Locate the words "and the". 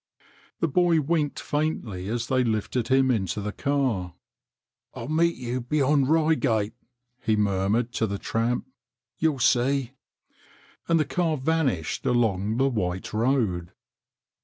10.87-11.05